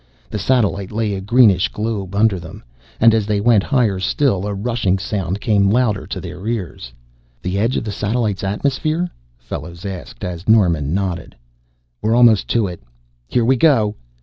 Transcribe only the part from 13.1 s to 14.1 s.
here we go!"